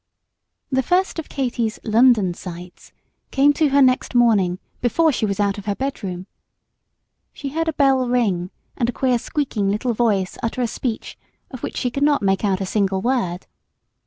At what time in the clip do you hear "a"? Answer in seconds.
7.67-7.73, 8.89-8.93, 10.63-10.65, 12.61-12.65